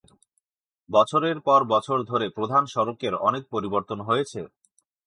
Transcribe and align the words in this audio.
বছরের 0.89 1.37
পর 1.47 1.59
বছর 1.73 1.97
ধরে 2.03 2.25
প্রধান 2.29 2.63
সড়কের 2.65 3.13
অনেক 3.27 3.43
পরিবর্তন 3.53 3.99
হয়েছে। 4.01 4.39